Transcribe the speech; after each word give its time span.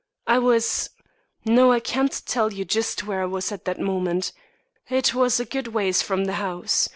"I 0.25 0.39
was 0.39 0.89
no, 1.45 1.71
I 1.71 1.79
can't 1.79 2.23
tell 2.25 2.51
you 2.51 2.65
just 2.65 3.03
where 3.05 3.21
I 3.21 3.25
was 3.27 3.51
at 3.51 3.65
that 3.65 3.79
moment. 3.79 4.31
It 4.89 5.13
was 5.13 5.39
a 5.39 5.45
good 5.45 5.67
ways 5.67 6.01
from 6.01 6.25
the 6.25 6.33
house. 6.41 6.89